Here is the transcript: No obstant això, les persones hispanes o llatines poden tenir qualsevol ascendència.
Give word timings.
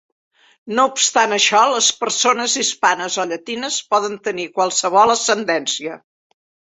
No 0.77 0.83
obstant 0.91 1.33
això, 1.35 1.59
les 1.73 1.89
persones 1.99 2.55
hispanes 2.63 3.17
o 3.23 3.25
llatines 3.33 3.77
poden 3.95 4.15
tenir 4.29 4.47
qualsevol 4.57 5.15
ascendència. 5.17 5.99